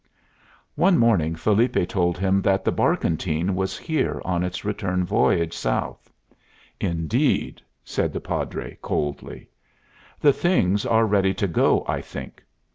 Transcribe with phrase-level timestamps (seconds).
[0.73, 6.11] One morning Felipe told him that the barkentine was here on its return voyage south.
[6.79, 9.47] "Indeed." said the Padre, coldly.
[10.19, 12.43] "The things are ready to go, I think."